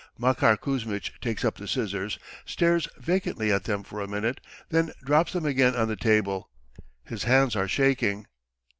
[0.17, 5.31] Makar Kuzmitch takes up the scissors, stares vacantly at them for a minute, then drops
[5.33, 6.49] them again on the table.
[7.03, 8.25] His hands are shaking.